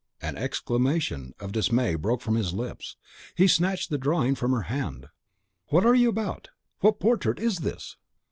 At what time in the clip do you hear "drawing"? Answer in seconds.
3.99-4.33